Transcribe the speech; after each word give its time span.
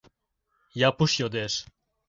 —Япуш 0.87 1.11
йодеш. 1.19 1.53